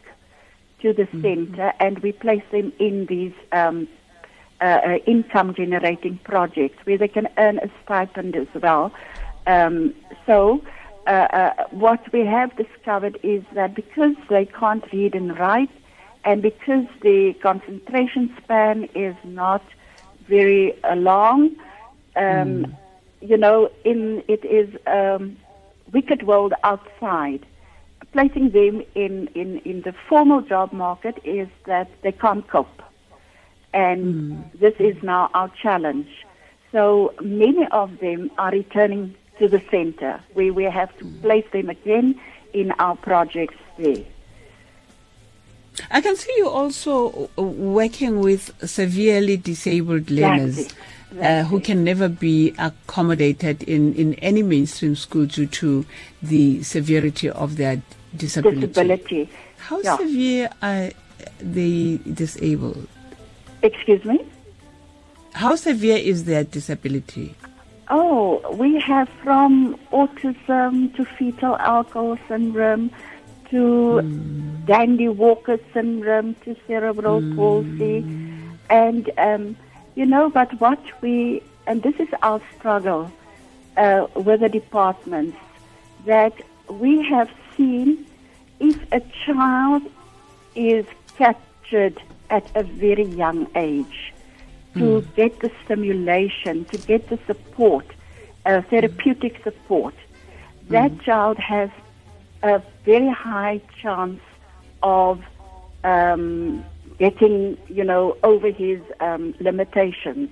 to 0.83 0.93
the 0.93 1.05
mm-hmm. 1.05 1.23
center 1.23 1.73
and 1.81 1.99
we 1.99 2.13
place 2.13 2.45
them 2.53 2.73
in 2.79 3.07
these 3.07 3.33
um, 3.51 3.89
uh, 4.61 4.65
uh, 4.65 4.99
income 5.07 5.55
generating 5.55 6.19
projects 6.19 6.79
where 6.87 6.99
they 6.99 7.09
can 7.09 7.29
earn 7.39 7.59
a 7.59 7.71
stipend 7.83 8.37
as 8.37 8.47
well. 8.63 8.93
Um, 9.47 9.95
so, 10.27 10.63
uh, 11.07 11.11
uh, 11.11 11.67
what 11.71 12.13
we 12.13 12.25
have 12.25 12.57
discovered 12.57 13.19
is 13.23 13.43
that 13.55 13.75
because 13.75 14.17
they 14.29 14.47
can't 14.47 14.85
read 14.93 15.15
and 15.15 15.39
write, 15.39 15.71
and 16.25 16.41
because 16.41 16.87
the 17.03 17.35
concentration 17.43 18.35
span 18.43 18.89
is 18.95 19.15
not 19.25 19.63
very 20.27 20.83
uh, 20.85 20.95
long, 20.95 21.55
um, 22.17 22.25
mm. 22.25 22.77
you 23.21 23.37
know, 23.37 23.71
in 23.85 24.23
it 24.29 24.45
is 24.45 24.75
um, 24.87 25.37
wicked 25.93 26.23
world 26.27 26.55
outside. 26.65 27.45
Placing 28.13 28.51
them 28.51 28.83
in, 28.95 29.29
in, 29.35 29.59
in 29.61 29.83
the 29.83 29.95
formal 30.09 30.41
job 30.41 30.73
market 30.73 31.21
is 31.25 31.49
that 31.67 31.91
they 32.03 32.13
can't 32.13 32.47
cope. 32.49 32.83
And 33.73 34.05
mm. 34.05 34.61
this 34.61 34.75
is 34.79 35.03
now 35.03 35.31
our 35.35 35.51
challenge. 35.61 36.09
So 36.71 37.13
many 37.21 37.67
of 37.73 37.99
them 37.99 38.31
are 38.39 38.51
returning 38.51 39.15
to 39.39 39.49
the 39.49 39.63
center 39.71 40.21
where 40.35 40.53
we 40.53 40.65
have 40.65 40.97
to 40.99 41.05
place 41.23 41.47
them 41.53 41.71
again 41.71 42.21
in 42.53 42.71
our 42.73 42.97
projects 42.97 43.57
there. 43.79 44.05
I 45.91 46.01
can 46.01 46.17
see 46.17 46.33
you 46.37 46.49
also 46.49 47.29
working 47.37 48.21
with 48.21 48.53
severely 48.69 49.37
disabled 49.37 50.11
learners. 50.11 50.59
Exactly. 50.59 50.81
Uh, 51.21 51.45
who 51.45 51.61
can 51.61 51.85
never 51.85 52.09
be 52.09 52.53
accommodated 52.59 53.63
in, 53.63 53.95
in 53.95 54.15
any 54.15 54.43
mainstream 54.43 54.97
school 54.97 55.27
due 55.27 55.47
to 55.47 55.87
the 56.21 56.61
severity 56.65 57.31
of 57.31 57.57
their 57.57 57.81
disability. 58.17 58.67
Disability. 58.67 59.31
How 59.59 59.81
yeah. 59.81 59.97
severe 59.97 60.51
are 60.61 60.91
they 61.39 62.01
disabled? 62.13 62.89
Excuse 63.63 64.05
me? 64.05 64.27
How 65.35 65.55
severe 65.55 65.99
is 65.99 66.25
their 66.25 66.43
disability? 66.43 67.37
Oh, 67.91 68.41
we 68.55 68.81
have 68.81 69.09
from 69.23 69.77
autism 69.93 70.95
to 70.97 71.05
fetal 71.05 71.57
alcohol 71.57 72.19
syndrome 72.29 72.91
to 73.51 74.01
mm. 74.03 74.67
Dandy 74.67 75.09
Walker 75.09 75.59
syndrome 75.73 76.35
to 76.45 76.57
cerebral 76.67 77.21
mm. 77.21 77.37
palsy. 77.37 78.05
And, 78.71 79.11
um, 79.19 79.57
you 79.95 80.07
know, 80.07 80.31
but 80.31 80.59
what 80.61 80.81
we, 81.03 81.43
and 81.67 81.83
this 81.83 81.95
is 82.01 82.09
our 82.23 82.41
struggle 82.57 83.13
uh, 83.77 84.07
with 84.15 84.41
the 84.41 84.49
departments, 84.49 85.37
that 86.07 86.35
we 86.71 87.03
have 87.03 87.31
seen 87.57 88.07
if 88.61 88.81
a 88.93 89.01
child 89.27 89.83
is 90.55 90.87
captured 91.19 92.01
at 92.31 92.51
a 92.55 92.63
very 92.63 93.05
young 93.05 93.47
age, 93.55 94.15
to 94.75 94.81
mm. 94.81 95.15
get 95.15 95.41
the 95.41 95.51
stimulation, 95.65 96.65
to 96.67 96.79
get 96.79 97.09
the 97.09 97.19
support, 97.27 97.87
uh, 98.45 98.61
therapeutic 98.63 99.43
support, 99.43 99.95
that 100.69 100.91
mm. 100.91 101.03
child 101.03 101.39
has 101.39 101.71
a 102.43 102.63
very 102.85 103.09
high 103.09 103.61
chance 103.81 104.21
of 104.83 105.23
um, 105.85 106.65
getting, 106.99 107.57
you 107.69 107.85
know, 107.85 108.17
over 108.23 108.51
his 108.51 108.81
um, 109.01 109.35
limitations. 109.41 110.31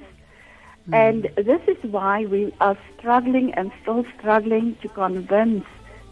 Mm. 0.89 0.95
And 0.95 1.47
this 1.47 1.61
is 1.69 1.83
why 1.91 2.27
we 2.27 2.53
are 2.61 2.77
struggling 2.99 3.55
and 3.55 3.71
still 3.83 4.05
struggling 4.19 4.77
to 4.83 4.89
convince 4.89 5.65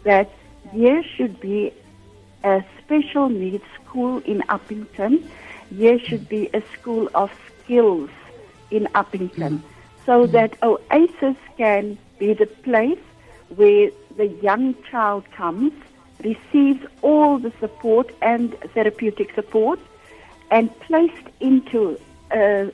that 0.03 0.29
there 0.73 1.03
should 1.03 1.39
be 1.39 1.73
a 2.43 2.63
special 2.83 3.29
needs 3.29 3.63
school 3.83 4.19
in 4.19 4.41
Upington. 4.43 5.27
There 5.69 5.99
should 5.99 6.27
be 6.29 6.49
a 6.53 6.63
school 6.73 7.09
of 7.13 7.31
skills 7.63 8.09
in 8.71 8.85
Upington 8.95 9.59
mm. 9.59 9.61
so 10.05 10.25
mm. 10.25 10.31
that 10.31 10.57
Oasis 10.63 11.37
can 11.57 11.97
be 12.19 12.33
the 12.33 12.47
place 12.47 12.99
where 13.55 13.91
the 14.15 14.27
young 14.27 14.75
child 14.89 15.23
comes, 15.31 15.73
receives 16.23 16.85
all 17.01 17.37
the 17.37 17.51
support 17.59 18.11
and 18.21 18.57
therapeutic 18.73 19.33
support, 19.33 19.79
and 20.49 20.67
placed 20.81 21.27
into 21.39 21.99
a, 22.31 22.71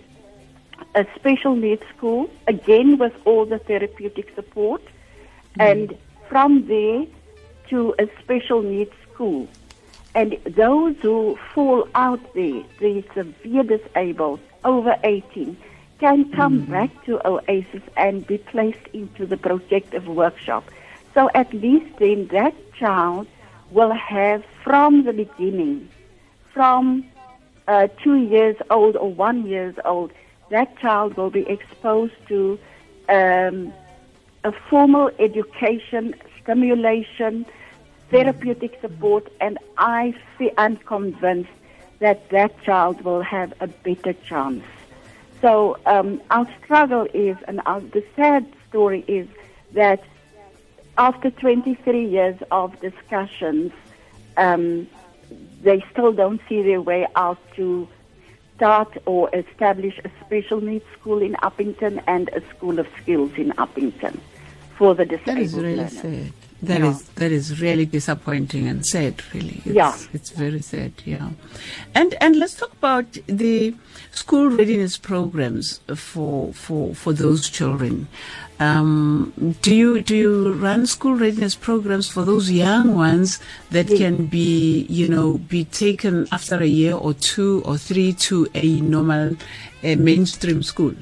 a 0.96 1.06
special 1.16 1.56
needs 1.56 1.84
school, 1.96 2.30
again 2.48 2.98
with 2.98 3.14
all 3.26 3.46
the 3.46 3.60
therapeutic 3.60 4.34
support, 4.36 4.82
mm. 4.84 5.72
and 5.72 5.98
from 6.30 6.68
there 6.68 7.06
to 7.70 7.96
a 8.00 8.08
special 8.22 8.62
needs 8.62 8.92
school. 9.14 9.48
And 10.16 10.38
those 10.46 10.96
who 11.02 11.38
fall 11.54 11.88
out 11.94 12.34
there, 12.34 12.64
the 12.80 13.04
severe 13.14 13.64
disabled, 13.64 14.40
over 14.66 14.96
18, 15.04 15.56
can 16.00 16.32
come 16.32 16.68
mm 16.68 16.70
back 16.70 16.92
to 17.06 17.26
Oasis 17.28 17.82
and 17.96 18.26
be 18.28 18.38
placed 18.38 18.88
into 18.94 19.26
the 19.26 19.38
protective 19.38 20.08
workshop. 20.08 20.64
So 21.14 21.30
at 21.34 21.52
least 21.54 21.98
then 21.98 22.28
that 22.28 22.54
child 22.74 23.28
will 23.72 23.94
have 23.94 24.44
from 24.64 25.04
the 25.04 25.14
beginning, 25.14 25.90
from 26.54 27.06
uh, 27.68 27.88
two 28.04 28.18
years 28.18 28.56
old 28.70 28.96
or 28.96 29.12
one 29.12 29.46
years 29.48 29.76
old, 29.86 30.12
that 30.50 30.78
child 30.80 31.18
will 31.18 31.30
be 31.30 31.48
exposed 31.50 32.14
to 32.28 32.60
um, 33.10 33.74
a 34.44 34.52
formal 34.70 35.10
education, 35.20 36.16
stimulation, 36.42 37.46
therapeutic 38.10 38.80
support, 38.82 39.28
and 39.42 39.58
I 39.78 40.14
am 40.58 40.78
convinced 40.78 41.50
that 42.00 42.30
that 42.30 42.62
child 42.64 43.02
will 43.02 43.22
have 43.22 43.54
a 43.60 43.68
better 43.68 44.14
chance. 44.14 44.64
So 45.42 45.78
um, 45.86 46.22
our 46.32 46.48
struggle 46.64 47.08
is, 47.14 47.38
and 47.48 47.62
our, 47.66 47.82
the 47.82 48.04
sad 48.16 48.46
story 48.70 49.04
is 49.08 49.28
that 49.74 50.04
after 50.98 51.30
23 51.30 52.08
years 52.08 52.38
of 52.52 52.80
discussions, 52.80 53.72
um, 54.36 54.88
they 55.62 55.84
still 55.92 56.12
don't 56.12 56.42
see 56.50 56.62
their 56.64 56.82
way 56.82 57.08
out 57.16 57.38
to 57.56 57.88
start 58.56 58.98
or 59.06 59.30
establish 59.36 60.00
a 60.04 60.10
special 60.26 60.62
needs 60.62 60.86
school 61.00 61.22
in 61.22 61.34
Upington 61.36 62.02
and 62.08 62.30
a 62.30 62.42
school 62.50 62.80
of 62.80 62.88
skills 63.02 63.32
in 63.38 63.52
Upington 63.52 64.20
for 64.78 64.96
the 64.96 65.06
disabled 65.06 65.38
That 65.38 65.42
is 65.44 65.54
really 65.54 65.76
learners. 65.76 66.00
sad. 66.02 66.34
That 66.64 66.80
yeah. 66.80 66.90
is 66.90 67.04
that 67.10 67.32
is 67.32 67.62
really 67.62 67.86
disappointing 67.86 68.68
and 68.68 68.84
sad. 68.84 69.22
Really, 69.32 69.62
it's, 69.64 69.68
yeah, 69.68 69.96
it's 70.12 70.32
very 70.32 70.62
sad. 70.62 70.92
Yeah, 71.06 71.30
and 71.94 72.16
and 72.20 72.36
let's 72.36 72.56
talk 72.56 72.74
about 72.74 73.06
the 73.28 73.76
school 74.12 74.50
readiness 74.50 74.98
programs 74.98 75.82
for 75.96 76.52
for 76.54 76.96
for 76.96 77.14
those 77.14 77.48
children. 77.48 78.08
Um, 78.60 79.54
do 79.62 79.76
you 79.76 80.02
do 80.02 80.16
you 80.16 80.54
run 80.54 80.88
school 80.88 81.14
readiness 81.14 81.54
programs 81.54 82.10
for 82.10 82.26
those 82.26 82.50
young 82.50 82.96
ones 82.96 83.40
that 83.70 83.86
can 83.86 84.26
be 84.26 84.88
you 84.90 85.08
know 85.08 85.38
be 85.38 85.64
taken 85.66 86.28
after 86.32 86.56
a 86.56 86.66
year 86.66 86.96
or 86.96 87.14
two 87.14 87.62
or 87.66 87.78
three 87.78 88.14
to 88.14 88.48
a 88.56 88.82
normal 88.82 89.36
uh, 89.84 89.96
mainstream 89.96 90.64
school? 90.64 90.96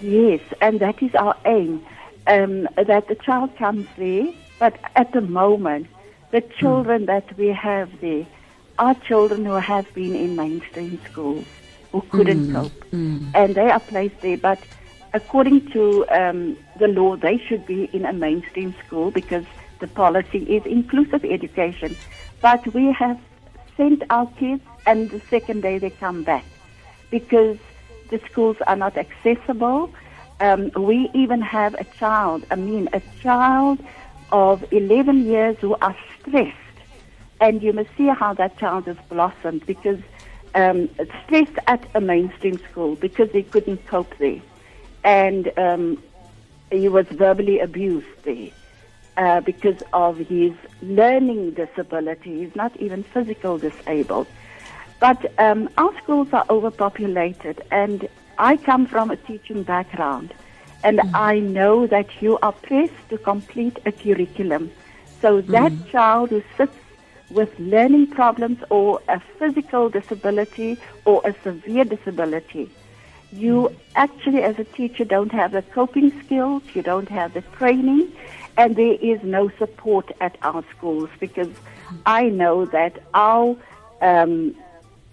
Yes, 0.00 0.40
and 0.62 0.80
that 0.80 1.02
is 1.02 1.14
our 1.14 1.36
aim. 1.44 1.84
Um, 2.28 2.66
that 2.76 3.06
the 3.08 3.14
child 3.14 3.54
comes 3.56 3.86
there 3.98 4.32
but 4.58 4.78
at 4.94 5.12
the 5.12 5.20
moment, 5.20 5.86
the 6.30 6.40
children 6.40 7.02
mm. 7.02 7.06
that 7.06 7.36
we 7.36 7.48
have 7.48 8.00
there 8.00 8.26
are 8.78 8.94
children 8.94 9.44
who 9.44 9.52
have 9.52 9.92
been 9.94 10.14
in 10.14 10.36
mainstream 10.36 11.00
schools 11.10 11.44
who 11.92 12.02
couldn't 12.10 12.48
mm. 12.48 12.54
cope. 12.54 12.84
Mm. 12.90 13.30
And 13.34 13.54
they 13.54 13.70
are 13.70 13.80
placed 13.80 14.20
there. 14.20 14.36
But 14.36 14.58
according 15.14 15.70
to 15.70 16.06
um, 16.10 16.56
the 16.78 16.88
law, 16.88 17.16
they 17.16 17.38
should 17.38 17.66
be 17.66 17.84
in 17.92 18.04
a 18.04 18.12
mainstream 18.12 18.74
school 18.84 19.10
because 19.10 19.44
the 19.80 19.86
policy 19.86 20.38
is 20.56 20.64
inclusive 20.66 21.24
education. 21.24 21.96
But 22.40 22.66
we 22.74 22.92
have 22.92 23.18
sent 23.76 24.02
our 24.10 24.26
kids, 24.38 24.62
and 24.86 25.10
the 25.10 25.20
second 25.20 25.62
day 25.62 25.78
they 25.78 25.90
come 25.90 26.22
back 26.22 26.44
because 27.10 27.58
the 28.10 28.20
schools 28.30 28.56
are 28.66 28.76
not 28.76 28.96
accessible. 28.96 29.92
Um, 30.40 30.70
we 30.76 31.10
even 31.14 31.40
have 31.40 31.74
a 31.74 31.84
child, 31.98 32.44
I 32.50 32.56
mean, 32.56 32.88
a 32.92 33.00
child 33.22 33.78
of 34.32 34.64
11 34.72 35.26
years 35.26 35.56
who 35.60 35.74
are 35.76 35.96
stressed. 36.20 36.56
And 37.40 37.62
you 37.62 37.72
must 37.72 37.90
see 37.96 38.06
how 38.08 38.34
that 38.34 38.58
child 38.58 38.86
has 38.86 38.96
blossomed 39.08 39.66
because 39.66 40.00
um, 40.54 40.88
stressed 41.24 41.58
at 41.66 41.86
a 41.94 42.00
mainstream 42.00 42.58
school 42.70 42.96
because 42.96 43.30
he 43.30 43.42
couldn't 43.42 43.86
cope 43.86 44.16
there. 44.18 44.40
And 45.04 45.52
um, 45.58 46.02
he 46.70 46.88
was 46.88 47.06
verbally 47.06 47.60
abused 47.60 48.06
there. 48.24 48.50
uh, 49.16 49.40
because 49.40 49.82
of 49.92 50.18
his 50.18 50.52
learning 50.82 51.52
disability. 51.52 52.40
He's 52.44 52.54
not 52.54 52.76
even 52.76 53.02
physical 53.02 53.58
disabled. 53.58 54.26
But 55.00 55.32
um, 55.38 55.68
our 55.76 55.96
schools 56.02 56.28
are 56.32 56.46
overpopulated, 56.48 57.62
and 57.70 58.08
I 58.38 58.56
come 58.56 58.86
from 58.86 59.10
a 59.10 59.16
teaching 59.16 59.62
background, 59.62 60.32
and 60.84 60.98
mm. 60.98 61.10
I 61.14 61.38
know 61.38 61.86
that 61.86 62.22
you 62.22 62.38
are 62.42 62.52
pressed 62.52 63.08
to 63.10 63.18
complete 63.18 63.78
a 63.86 63.92
curriculum. 63.92 64.70
So 65.20 65.40
that 65.40 65.72
mm. 65.72 65.90
child 65.90 66.30
who 66.30 66.42
sits 66.56 66.76
with 67.30 67.58
learning 67.58 68.08
problems 68.08 68.58
or 68.70 69.00
a 69.08 69.20
physical 69.38 69.88
disability 69.88 70.78
or 71.04 71.20
a 71.24 71.34
severe 71.42 71.84
disability, 71.84 72.70
you 73.32 73.74
actually, 73.96 74.42
as 74.42 74.58
a 74.58 74.64
teacher, 74.64 75.04
don't 75.04 75.32
have 75.32 75.52
the 75.52 75.62
coping 75.62 76.12
skills, 76.22 76.62
you 76.74 76.82
don't 76.82 77.08
have 77.08 77.34
the 77.34 77.42
training, 77.58 78.12
and 78.56 78.76
there 78.76 78.94
is 78.94 79.22
no 79.22 79.50
support 79.58 80.10
at 80.20 80.36
our 80.42 80.64
schools 80.76 81.10
because 81.18 81.50
I 82.06 82.28
know 82.28 82.64
that 82.66 83.02
our 83.12 83.56
um, 84.00 84.54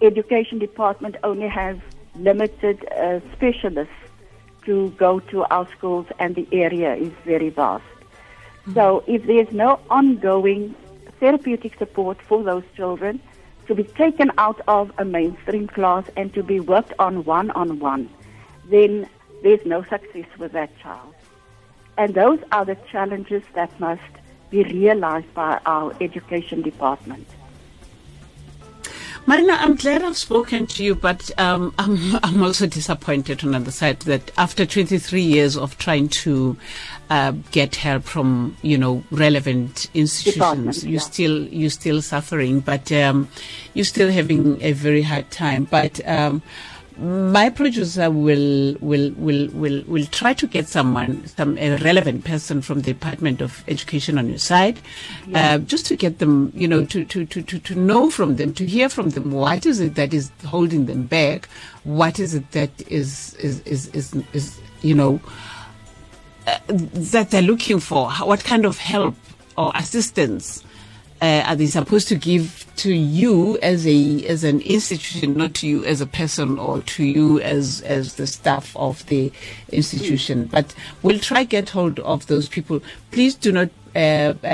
education 0.01 0.59
department 0.59 1.15
only 1.23 1.47
has 1.47 1.77
limited 2.15 2.85
uh, 2.91 3.19
specialists 3.33 3.93
to 4.65 4.89
go 4.91 5.19
to 5.19 5.43
our 5.45 5.67
schools, 5.77 6.07
and 6.19 6.35
the 6.35 6.47
area 6.51 6.95
is 6.95 7.11
very 7.25 7.49
vast. 7.49 7.83
So, 8.73 9.03
if 9.07 9.25
there's 9.25 9.51
no 9.51 9.79
ongoing 9.89 10.75
therapeutic 11.19 11.77
support 11.77 12.21
for 12.21 12.43
those 12.43 12.63
children, 12.75 13.19
to 13.67 13.75
be 13.75 13.83
taken 13.83 14.31
out 14.37 14.61
of 14.67 14.91
a 14.97 15.05
mainstream 15.05 15.67
class 15.67 16.05
and 16.17 16.33
to 16.33 16.43
be 16.43 16.59
worked 16.59 16.93
on 16.99 17.23
one 17.23 17.51
on 17.51 17.79
one, 17.79 18.09
then 18.69 19.07
there's 19.41 19.65
no 19.65 19.83
success 19.83 20.25
with 20.37 20.51
that 20.53 20.77
child. 20.79 21.13
And 21.97 22.13
those 22.13 22.39
are 22.51 22.65
the 22.65 22.77
challenges 22.91 23.43
that 23.53 23.77
must 23.79 24.01
be 24.49 24.63
realized 24.63 25.33
by 25.33 25.59
our 25.65 25.93
education 26.01 26.61
department. 26.61 27.27
Marina, 29.25 29.53
I'm 29.53 29.75
glad 29.75 30.03
I've 30.03 30.17
spoken 30.17 30.67
to 30.67 30.83
you, 30.83 30.95
but 30.95 31.31
um, 31.39 31.73
I'm, 31.79 32.19
I'm 32.23 32.43
also 32.43 32.67
disappointed 32.67 33.43
on 33.43 33.51
the 33.51 33.57
other 33.57 33.71
side 33.71 33.99
that 34.01 34.31
after 34.37 34.65
23 34.65 35.21
years 35.21 35.55
of 35.55 35.77
trying 35.77 36.09
to 36.09 36.57
uh, 37.09 37.31
get 37.51 37.75
help 37.75 38.03
from, 38.03 38.57
you 38.61 38.77
know, 38.77 39.03
relevant 39.11 39.89
institutions, 39.93 40.83
you 40.83 40.93
yeah. 40.93 40.99
still 40.99 41.47
you're 41.47 41.69
still 41.69 42.01
suffering, 42.01 42.59
but 42.59 42.91
um, 42.91 43.29
you're 43.73 43.85
still 43.85 44.11
having 44.11 44.61
a 44.61 44.73
very 44.73 45.03
hard 45.03 45.29
time. 45.31 45.65
But 45.65 46.05
um, 46.07 46.41
my 46.97 47.49
producer 47.49 48.09
will 48.09 48.75
will 48.79 49.11
will 49.11 49.47
will 49.49 49.83
will 49.87 50.05
try 50.07 50.33
to 50.33 50.45
get 50.47 50.67
someone 50.67 51.25
some 51.27 51.57
a 51.57 51.77
relevant 51.77 52.23
person 52.23 52.61
from 52.61 52.81
the 52.81 52.93
department 52.93 53.41
of 53.41 53.63
education 53.67 54.17
on 54.17 54.29
your 54.29 54.37
side 54.37 54.79
yeah. 55.27 55.55
uh, 55.55 55.57
just 55.57 55.85
to 55.85 55.95
get 55.95 56.19
them 56.19 56.51
you 56.55 56.67
know 56.67 56.85
to, 56.85 57.03
to 57.05 57.25
to 57.25 57.41
to 57.41 57.59
to 57.59 57.75
know 57.75 58.09
from 58.09 58.35
them 58.35 58.53
to 58.53 58.65
hear 58.65 58.89
from 58.89 59.09
them 59.09 59.31
what 59.31 59.65
is 59.65 59.79
it 59.79 59.95
that 59.95 60.13
is 60.13 60.31
holding 60.45 60.85
them 60.85 61.03
back 61.03 61.47
what 61.83 62.19
is 62.19 62.35
it 62.35 62.49
that 62.51 62.69
is 62.87 63.33
is 63.35 63.59
is 63.61 63.87
is, 63.89 64.15
is 64.33 64.59
you 64.81 64.93
know 64.93 65.19
uh, 66.47 66.57
that 66.67 67.31
they're 67.31 67.41
looking 67.41 67.79
for 67.79 68.11
what 68.11 68.43
kind 68.43 68.65
of 68.65 68.77
help 68.77 69.15
or 69.57 69.71
assistance 69.75 70.63
uh, 71.23 71.41
are 71.47 71.55
they 71.55 71.67
supposed 71.67 72.09
to 72.09 72.15
give 72.15 72.65
to 72.75 72.93
you 72.93 73.57
as 73.59 73.87
a 73.87 74.25
as 74.25 74.43
an 74.43 74.59
institution, 74.59 75.37
not 75.37 75.53
to 75.53 75.67
you 75.67 75.85
as 75.85 76.01
a 76.01 76.05
person 76.05 76.59
or 76.59 76.81
to 76.81 77.05
you 77.05 77.39
as 77.39 77.79
as 77.81 78.15
the 78.15 78.27
staff 78.27 78.75
of 78.75 79.05
the 79.05 79.31
institution? 79.71 80.45
But 80.47 80.75
we'll 81.01 81.19
try 81.19 81.45
get 81.45 81.69
hold 81.69 81.99
of 82.01 82.27
those 82.27 82.49
people. 82.49 82.81
Please 83.11 83.35
do 83.35 83.53
not 83.53 83.69
uh, 83.95 84.33
uh, 84.43 84.47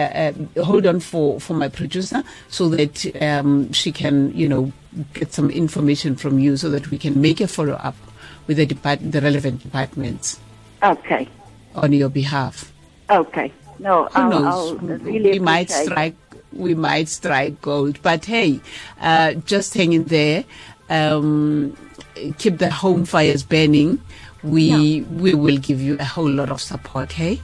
uh, 0.58 0.64
hold 0.64 0.86
on 0.86 1.00
for, 1.00 1.40
for 1.40 1.56
my 1.56 1.70
producer 1.70 2.24
so 2.50 2.70
that 2.70 3.16
um, 3.20 3.72
she 3.74 3.92
can, 3.92 4.32
you 4.36 4.48
know, 4.48 4.72
get 5.14 5.34
some 5.34 5.50
information 5.50 6.16
from 6.16 6.38
you 6.38 6.56
so 6.56 6.70
that 6.70 6.92
we 6.92 7.00
can 7.00 7.20
make 7.20 7.42
a 7.42 7.48
follow 7.48 7.74
up 7.76 7.96
with 8.46 8.58
the 8.58 8.66
depart- 8.68 9.12
the 9.12 9.22
relevant 9.22 9.63
departments. 9.63 10.39
Okay. 10.84 11.28
On 11.74 11.91
your 11.93 12.10
behalf. 12.10 12.72
Okay. 13.10 13.52
No, 13.80 14.06
Who 14.06 14.20
I'll, 14.20 14.30
knows? 14.30 14.46
I'll 14.46 14.76
really 14.76 15.32
we 15.32 15.39
might 15.39 15.72
strike 15.72 16.15
we 16.54 16.74
might 16.74 17.10
strike 17.10 17.62
gold. 17.62 18.02
But 18.02 18.26
hey, 18.26 18.60
uh, 19.02 19.34
just 19.34 19.74
hang 19.74 19.94
in 19.94 20.06
there. 20.06 20.44
Um, 20.90 21.78
keep 22.38 22.58
the 22.58 22.70
home 22.70 23.06
fires 23.06 23.44
burning. 23.44 24.02
We 24.44 24.64
yeah. 24.64 25.08
we 25.22 25.34
will 25.34 25.58
give 25.58 25.82
you 25.82 25.98
a 26.00 26.06
whole 26.06 26.30
lot 26.30 26.50
of 26.50 26.62
support. 26.62 27.12
Hey. 27.12 27.42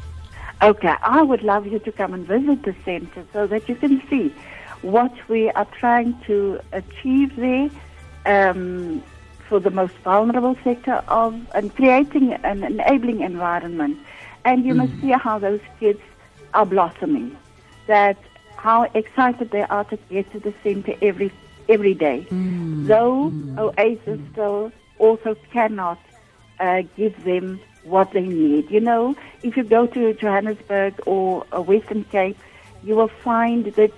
Okay, 0.62 0.96
I 1.04 1.22
would 1.22 1.44
love 1.44 1.68
you 1.68 1.80
to 1.80 1.92
come 1.92 2.14
and 2.14 2.26
visit 2.26 2.64
the 2.64 2.74
center 2.86 3.26
so 3.34 3.46
that 3.48 3.68
you 3.68 3.76
can 3.76 4.02
see 4.10 4.34
what 4.82 5.12
we 5.28 5.50
are 5.52 5.66
trying 5.66 6.18
to 6.22 6.60
achieve 6.72 7.36
there 7.36 7.70
um, 8.26 9.04
for 9.50 9.60
the 9.60 9.70
most 9.70 9.94
vulnerable 10.04 10.56
sector 10.64 11.04
of 11.08 11.36
and 11.54 11.76
creating 11.76 12.34
an 12.34 12.64
enabling 12.64 13.22
environment. 13.22 13.98
And 14.46 14.66
you 14.66 14.74
mm. 14.74 14.78
must 14.78 15.02
see 15.02 15.12
how 15.12 15.40
those 15.40 15.60
kids 15.80 16.00
are 16.54 16.66
blossoming. 16.66 17.36
That 17.88 18.18
how 18.66 18.82
excited 18.96 19.52
they 19.52 19.62
are 19.76 19.84
to 19.92 19.98
get 20.10 20.26
to 20.32 20.40
the 20.40 20.54
center 20.64 20.96
every 21.10 21.32
every 21.70 21.94
day. 21.94 22.26
Mm. 22.32 22.88
Though 22.88 23.30
mm. 23.30 23.60
Oasis 23.64 24.20
still 24.32 24.72
also 24.98 25.36
cannot 25.54 26.00
uh, 26.60 26.82
give 26.98 27.24
them 27.24 27.60
what 27.84 28.12
they 28.14 28.26
need. 28.42 28.72
You 28.72 28.80
know, 28.90 29.16
if 29.44 29.56
you 29.56 29.64
go 29.64 29.86
to 29.86 30.14
Johannesburg 30.16 30.94
or 31.06 31.46
uh, 31.52 31.62
Western 31.62 32.06
Cape, 32.06 32.40
you 32.84 32.96
will 32.96 33.14
find 33.30 33.66
the 33.66 33.92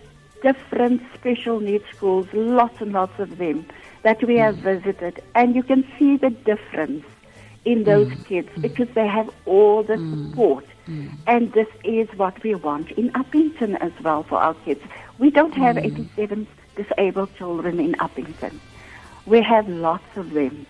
different 0.44 1.02
special 1.14 1.62
needs 1.62 1.86
schools, 1.96 2.28
lots 2.34 2.82
and 2.82 2.92
lots 2.92 3.18
of 3.20 3.38
them 3.38 3.66
that 4.04 4.22
we 4.22 4.36
have 4.36 4.58
mm. 4.58 4.64
visited, 4.72 5.24
and 5.34 5.56
you 5.56 5.64
can 5.64 5.82
see 5.98 6.18
the 6.18 6.32
difference 6.52 7.06
in 7.64 7.86
those 7.86 8.10
mm. 8.10 8.26
kids 8.26 8.50
mm. 8.50 8.64
because 8.64 8.90
they 8.96 9.08
have 9.08 9.30
all 9.46 9.82
the 9.82 9.98
support 9.98 10.66
Mm. 10.88 11.12
And 11.28 11.54
this 11.54 11.68
is 11.84 12.08
what 12.18 12.42
we 12.44 12.56
want 12.56 12.92
in 12.92 13.12
Upington 13.12 13.76
as 13.82 13.92
well 14.02 14.24
for 14.24 14.40
our 14.40 14.54
kids. 14.66 14.82
We 15.20 15.30
don't 15.30 15.54
have 15.56 15.76
mm. 15.76 15.86
87 15.86 16.48
disabled 16.76 17.36
children 17.38 17.80
in 17.80 17.94
Upington. 17.94 18.60
We 19.26 19.42
have 19.42 19.68
lots 19.68 20.16
of 20.16 20.32
them. 20.32 20.66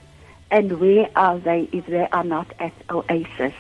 And 0.49 0.80
where 0.80 1.10
are 1.15 1.38
they 1.38 1.69
if 1.71 1.86
they 1.88 2.08
are 2.12 2.23
not 2.23 2.53
at 2.60 2.73
Oasis? 2.89 3.53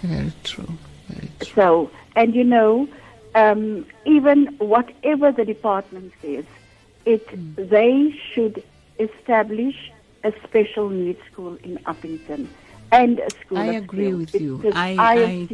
Very 0.00 0.32
true. 0.44 0.68
Very 1.08 1.30
true. 1.40 1.52
So, 1.54 1.90
and 2.16 2.34
you 2.34 2.42
know, 2.42 2.88
um, 3.34 3.86
even 4.06 4.46
whatever 4.58 5.30
the 5.30 5.44
department 5.44 6.12
says, 6.22 6.44
it 7.04 7.26
mm. 7.28 7.68
they 7.68 8.18
should 8.32 8.64
establish 8.98 9.92
a 10.24 10.32
special 10.42 10.88
needs 10.88 11.20
school 11.30 11.56
in 11.62 11.76
Upington 11.78 12.48
and 12.92 13.18
a 13.18 13.30
school. 13.30 13.58
I 13.58 13.66
agree 13.66 14.12
with 14.14 14.34
you. 14.34 14.62
I, 14.74 15.48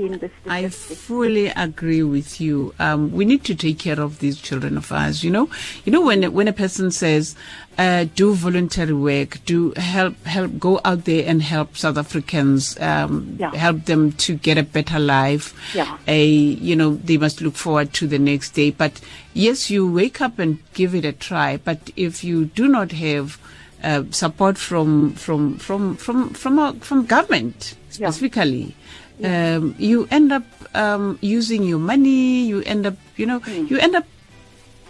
I, 0.46 0.58
I, 0.64 0.68
fully 0.68 1.46
agree 1.48 2.02
with 2.02 2.40
you. 2.40 2.74
Um, 2.78 3.12
we 3.12 3.24
need 3.24 3.44
to 3.44 3.54
take 3.54 3.78
care 3.78 4.00
of 4.00 4.18
these 4.18 4.40
children 4.40 4.76
of 4.76 4.90
ours. 4.92 5.24
You 5.24 5.30
know, 5.30 5.50
you 5.84 5.92
know 5.92 6.00
when 6.02 6.32
when 6.32 6.48
a 6.48 6.52
person 6.52 6.90
says, 6.90 7.34
uh, 7.78 8.06
"Do 8.14 8.34
voluntary 8.34 8.92
work, 8.92 9.44
do 9.44 9.72
help 9.76 10.22
help 10.24 10.58
go 10.58 10.80
out 10.84 11.04
there 11.04 11.24
and 11.26 11.42
help 11.42 11.76
South 11.76 11.96
Africans, 11.96 12.78
um, 12.80 13.36
yeah. 13.38 13.54
help 13.54 13.84
them 13.84 14.12
to 14.12 14.34
get 14.36 14.58
a 14.58 14.62
better 14.62 14.98
life." 14.98 15.54
Yeah. 15.74 15.98
A 16.06 16.24
you 16.26 16.76
know 16.76 16.96
they 16.96 17.16
must 17.16 17.40
look 17.40 17.54
forward 17.54 17.92
to 17.94 18.06
the 18.06 18.18
next 18.18 18.50
day. 18.50 18.70
But 18.70 19.00
yes, 19.34 19.70
you 19.70 19.90
wake 19.90 20.20
up 20.20 20.38
and 20.38 20.58
give 20.74 20.94
it 20.94 21.04
a 21.04 21.12
try. 21.12 21.56
But 21.56 21.90
if 21.96 22.24
you 22.24 22.46
do 22.46 22.68
not 22.68 22.92
have 22.92 23.38
uh, 23.82 24.04
support 24.10 24.58
from 24.58 25.12
from 25.14 25.58
from 25.58 25.96
from 25.96 26.30
from 26.30 26.58
uh, 26.58 26.72
from 26.74 27.06
government 27.06 27.74
specifically. 27.90 28.74
Yeah. 29.18 29.56
Um, 29.56 29.74
you 29.78 30.08
end 30.10 30.32
up 30.32 30.44
um, 30.74 31.18
using 31.20 31.62
your 31.64 31.78
money. 31.78 32.44
You 32.44 32.62
end 32.62 32.86
up, 32.86 32.94
you 33.16 33.26
know, 33.26 33.40
mm. 33.40 33.70
you 33.70 33.78
end 33.78 33.94
up 33.94 34.06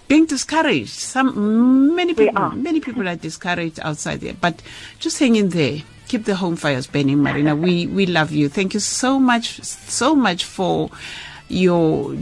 being 0.08 0.26
discouraged. 0.26 0.90
Some 0.90 1.94
many 1.94 2.14
people, 2.14 2.50
many 2.50 2.80
people 2.80 3.08
are 3.08 3.16
discouraged 3.16 3.80
outside 3.82 4.20
there. 4.20 4.34
But 4.34 4.62
just 4.98 5.18
hang 5.18 5.36
in 5.36 5.50
there. 5.50 5.82
Keep 6.08 6.24
the 6.26 6.36
home 6.36 6.56
fires 6.56 6.86
burning, 6.86 7.22
Marina. 7.22 7.56
we 7.56 7.86
we 7.86 8.06
love 8.06 8.32
you. 8.32 8.48
Thank 8.48 8.74
you 8.74 8.80
so 8.80 9.18
much, 9.18 9.62
so 9.62 10.14
much 10.14 10.44
for 10.44 10.90
your 11.48 12.16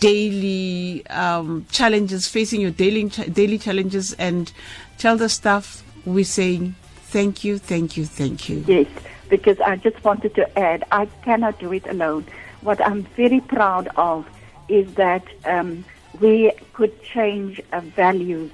daily 0.00 1.06
um, 1.08 1.66
challenges, 1.70 2.28
facing 2.28 2.60
your 2.60 2.70
daily 2.70 3.04
daily 3.04 3.58
challenges, 3.58 4.14
and 4.14 4.52
tell 4.98 5.16
the 5.16 5.28
staff 5.28 5.82
we're 6.06 6.24
saying 6.24 6.74
thank 7.16 7.44
you, 7.44 7.58
thank 7.58 7.96
you, 7.96 8.04
thank 8.06 8.48
you. 8.48 8.64
Yes, 8.66 8.86
because 9.28 9.60
I 9.60 9.76
just 9.76 10.02
wanted 10.04 10.34
to 10.36 10.58
add, 10.58 10.84
I 10.92 11.06
cannot 11.22 11.58
do 11.58 11.72
it 11.72 11.86
alone. 11.86 12.24
What 12.62 12.84
I'm 12.86 13.02
very 13.02 13.40
proud 13.40 13.88
of 13.96 14.26
is 14.68 14.94
that 14.94 15.24
um, 15.44 15.84
we 16.20 16.52
could 16.72 17.02
change 17.02 17.60
uh, 17.72 17.80
values 17.80 18.50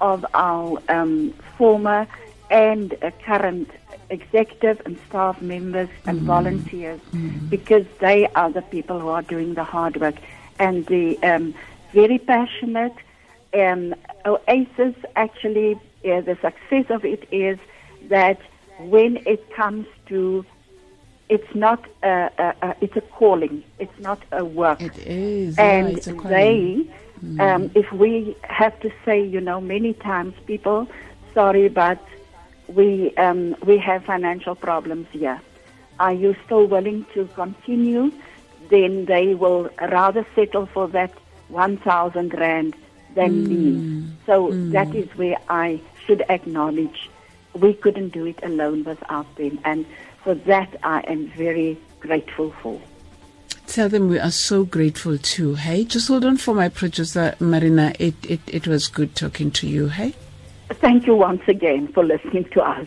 of 0.00 0.24
our 0.34 0.80
um, 0.88 1.34
former 1.58 2.06
and 2.50 2.94
uh, 3.02 3.10
current 3.24 3.70
executive 4.08 4.80
and 4.86 4.98
staff 5.08 5.40
members 5.40 5.88
and 6.06 6.20
mm 6.20 6.24
volunteers 6.24 7.00
mm 7.12 7.50
because 7.50 7.86
they 7.98 8.26
are 8.28 8.50
the 8.50 8.62
people 8.62 8.98
who 8.98 9.08
are 9.08 9.22
doing 9.22 9.54
the 9.54 9.64
hard 9.64 9.96
work. 10.00 10.16
and 10.58 10.86
the 10.86 11.18
um, 11.22 11.54
very 11.92 12.18
passionate. 12.18 12.94
Um, 13.52 13.94
Oasis 14.24 14.94
actually, 15.16 15.78
uh, 16.04 16.20
the 16.20 16.36
success 16.40 16.86
of 16.90 17.04
it 17.04 17.26
is 17.30 17.58
that 18.08 18.40
when 18.78 19.18
it 19.26 19.50
comes 19.54 19.86
to, 20.06 20.44
it's 21.28 21.54
not 21.54 21.84
a, 22.02 22.30
a, 22.38 22.54
a 22.62 22.76
it's 22.80 22.96
a 22.96 23.00
calling. 23.02 23.62
It's 23.78 23.98
not 23.98 24.20
a 24.32 24.44
work. 24.44 24.80
It 24.80 24.98
is. 24.98 25.58
and 25.58 25.90
yeah, 25.90 25.96
it's 25.96 26.06
a 26.06 26.14
calling. 26.14 26.30
they, 26.30 27.42
um, 27.42 27.70
if 27.74 27.92
we 27.92 28.36
have 28.44 28.78
to 28.80 28.90
say, 29.04 29.22
you 29.22 29.40
know, 29.40 29.60
many 29.60 29.92
times, 29.92 30.34
people, 30.46 30.88
sorry, 31.34 31.68
but 31.68 32.02
we 32.68 33.14
um, 33.16 33.54
we 33.64 33.76
have 33.78 34.04
financial 34.04 34.54
problems 34.54 35.06
here. 35.12 35.40
Are 35.98 36.14
you 36.14 36.34
still 36.46 36.66
willing 36.66 37.04
to 37.14 37.26
continue? 37.34 38.10
Then 38.70 39.04
they 39.04 39.34
will 39.34 39.68
rather 39.80 40.26
settle 40.34 40.66
for 40.66 40.88
that 40.88 41.12
one 41.48 41.76
thousand 41.76 42.32
rand 42.34 42.74
than 43.14 43.48
me. 43.48 43.72
Mm. 43.72 44.10
So 44.26 44.48
mm. 44.48 44.72
that 44.72 44.94
is 44.94 45.08
where 45.16 45.36
I 45.48 45.80
should 46.06 46.22
acknowledge 46.28 47.10
we 47.54 47.74
couldn't 47.74 48.10
do 48.10 48.26
it 48.26 48.38
alone 48.42 48.84
without 48.84 49.34
them, 49.36 49.58
and 49.64 49.84
for 50.22 50.34
that 50.34 50.76
I 50.82 51.00
am 51.00 51.28
very 51.30 51.78
grateful 52.00 52.52
for. 52.62 52.80
Tell 53.66 53.88
them 53.88 54.08
we 54.08 54.18
are 54.18 54.30
so 54.30 54.64
grateful 54.64 55.18
too. 55.18 55.54
Hey, 55.54 55.84
just 55.84 56.08
hold 56.08 56.24
on 56.24 56.36
for 56.36 56.54
my 56.54 56.68
producer, 56.68 57.34
Marina. 57.38 57.92
It, 57.98 58.14
it, 58.28 58.40
it 58.46 58.66
was 58.66 58.88
good 58.88 59.14
talking 59.14 59.50
to 59.52 59.68
you. 59.68 59.88
Hey, 59.88 60.14
Thank 60.74 61.06
you 61.06 61.16
once 61.16 61.42
again 61.48 61.88
for 61.88 62.04
listening 62.04 62.44
to 62.52 62.62
us. 62.62 62.86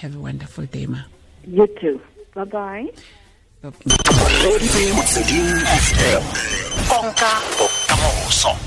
have 0.00 0.14
a 0.14 0.18
wonderful 0.18 0.66
day, 0.66 0.86
ma. 0.86 0.98
You 1.46 1.66
too. 1.66 2.00
Bye 2.34 2.44
bye. 2.44 2.88
Bye. 3.62 3.70
FM. 5.82 6.22
Konka 6.88 7.32
bokamoso. 7.58 8.65